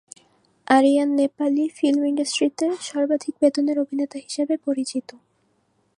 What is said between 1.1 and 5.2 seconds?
Nepali film ইন্ডাস্ট্রিতে সর্বাধিক বেতনের অভিনেতা হিসাবে পরিচিত।